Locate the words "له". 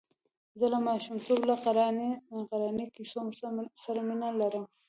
0.73-0.79, 2.35-2.41